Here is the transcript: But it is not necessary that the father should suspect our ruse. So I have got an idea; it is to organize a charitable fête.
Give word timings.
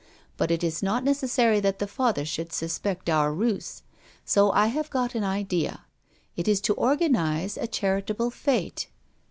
But 0.35 0.49
it 0.49 0.63
is 0.63 0.81
not 0.81 1.03
necessary 1.03 1.59
that 1.59 1.77
the 1.77 1.85
father 1.85 2.25
should 2.25 2.51
suspect 2.51 3.07
our 3.07 3.31
ruse. 3.31 3.83
So 4.25 4.51
I 4.51 4.65
have 4.65 4.89
got 4.89 5.13
an 5.13 5.23
idea; 5.23 5.85
it 6.35 6.47
is 6.47 6.59
to 6.61 6.73
organize 6.73 7.55
a 7.55 7.67
charitable 7.67 8.31
fête. 8.31 8.87